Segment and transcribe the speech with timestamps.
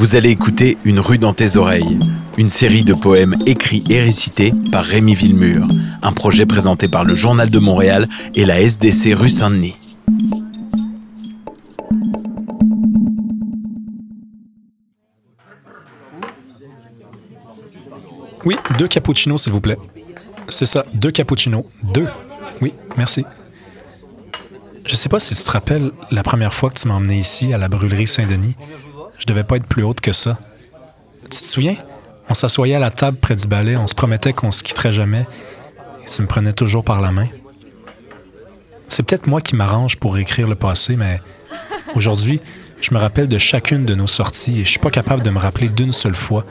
[0.00, 1.98] Vous allez écouter Une rue dans tes oreilles,
[2.38, 5.68] une série de poèmes écrits et récités par Rémi Villemur,
[6.00, 9.74] un projet présenté par le Journal de Montréal et la SDC rue Saint-Denis.
[18.46, 19.76] Oui, deux cappuccinos, s'il vous plaît.
[20.48, 21.66] C'est ça, deux cappuccinos.
[21.92, 22.08] Deux.
[22.62, 23.26] Oui, merci.
[24.86, 27.52] Je sais pas si tu te rappelles la première fois que tu m'as emmené ici,
[27.52, 28.56] à la brûlerie Saint-Denis.
[29.20, 30.38] Je devais pas être plus haute que ça.
[31.24, 31.76] Tu te souviens?
[32.28, 35.26] On s'assoyait à la table près du balai, on se promettait qu'on se quitterait jamais,
[36.02, 37.26] et tu me prenais toujours par la main.
[38.88, 41.20] C'est peut-être moi qui m'arrange pour écrire le passé, mais
[41.94, 42.40] aujourd'hui,
[42.80, 45.38] je me rappelle de chacune de nos sorties et je suis pas capable de me
[45.38, 46.44] rappeler d'une seule fois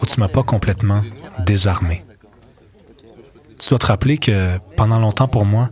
[0.00, 1.02] où tu m'as pas complètement
[1.44, 2.04] désarmé.
[3.58, 5.70] Tu dois te rappeler que pendant longtemps pour moi,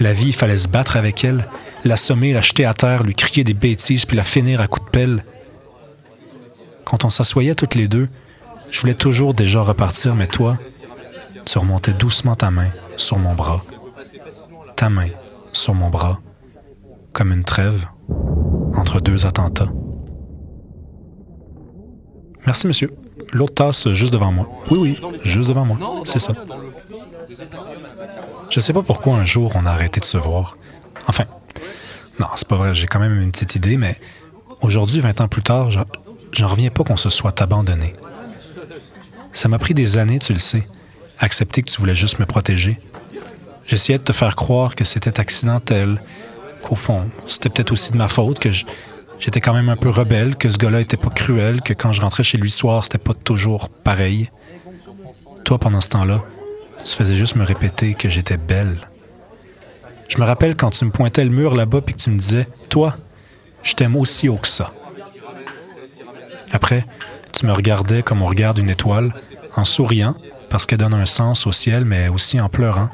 [0.00, 1.46] la vie, il fallait se battre avec elle,
[1.84, 4.90] l'assommer, la jeter à terre, lui crier des bêtises, puis la finir à coups de
[4.90, 5.24] pelle.
[6.84, 8.08] Quand on s'assoyait toutes les deux,
[8.70, 10.58] je voulais toujours déjà repartir, mais toi,
[11.44, 13.62] tu remontais doucement ta main sur mon bras,
[14.76, 15.08] ta main
[15.52, 16.20] sur mon bras,
[17.12, 17.86] comme une trêve
[18.76, 19.68] entre deux attentats.
[22.46, 22.94] Merci, monsieur.
[23.32, 24.48] L'autre tasse juste devant moi.
[24.70, 26.02] Oui, oui, juste devant moi.
[26.04, 26.34] C'est ça.
[28.50, 30.56] Je sais pas pourquoi un jour on a arrêté de se voir.
[31.08, 31.24] Enfin,
[32.20, 33.98] non, c'est pas vrai, j'ai quand même une petite idée, mais
[34.60, 35.70] aujourd'hui, 20 ans plus tard,
[36.34, 37.94] j'en reviens pas qu'on se soit abandonné.
[39.32, 40.66] Ça m'a pris des années, tu le sais,
[41.18, 42.78] accepter que tu voulais juste me protéger.
[43.66, 46.02] J'essayais de te faire croire que c'était accidentel,
[46.62, 48.50] qu'au fond, c'était peut-être aussi de ma faute, que
[49.18, 52.00] j'étais quand même un peu rebelle, que ce gars-là était pas cruel, que quand je
[52.00, 54.30] rentrais chez lui le soir, c'était pas toujours pareil.
[55.44, 56.22] Toi, pendant ce temps-là,
[56.84, 58.76] tu faisais juste me répéter que j'étais belle.
[60.08, 62.46] Je me rappelle quand tu me pointais le mur là-bas puis que tu me disais
[62.68, 62.96] Toi,
[63.62, 64.72] je t'aime aussi haut que ça.
[66.54, 66.86] Après,
[67.32, 69.12] tu me regardais comme on regarde une étoile,
[69.56, 70.14] en souriant,
[70.50, 72.90] parce qu'elle donne un sens au ciel, mais aussi en pleurant,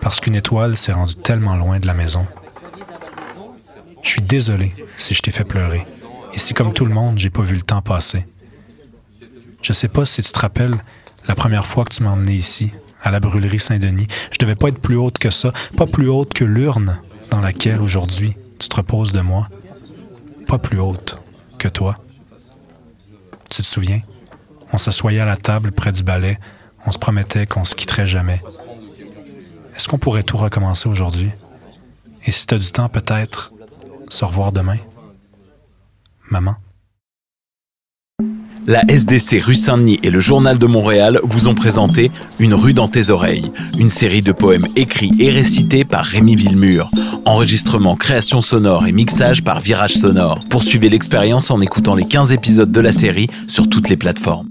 [0.00, 2.26] parce qu'une étoile s'est rendue tellement loin de la maison.
[4.02, 5.86] Je suis désolé si je t'ai fait pleurer.
[6.34, 8.26] Et si, comme tout le monde, j'ai pas vu le temps passer.
[9.62, 10.74] Je sais pas si tu te rappelles
[11.28, 12.72] la première fois que tu m'as emmené ici,
[13.02, 14.08] à la brûlerie Saint-Denis.
[14.32, 17.80] Je devais pas être plus haute que ça, pas plus haute que l'urne dans laquelle
[17.80, 19.46] aujourd'hui tu te reposes de moi,
[20.48, 21.16] pas plus haute
[21.58, 21.96] que toi.
[23.58, 24.02] Tu te souviens?
[24.72, 26.38] On s'assoyait à la table près du balai,
[26.86, 28.40] on se promettait qu'on se quitterait jamais.
[29.74, 31.30] Est-ce qu'on pourrait tout recommencer aujourd'hui?
[32.24, 33.52] Et si tu as du temps, peut-être
[34.10, 34.76] se revoir demain?
[36.30, 36.54] Maman?
[38.68, 42.86] La SDC rue Saint-Denis et le Journal de Montréal vous ont présenté Une rue dans
[42.86, 46.92] tes oreilles, une série de poèmes écrits et récités par Rémi Villemur.
[47.24, 50.38] Enregistrement, création sonore et mixage par Virage Sonore.
[50.50, 54.47] Poursuivez l'expérience en écoutant les 15 épisodes de la série sur toutes les plateformes.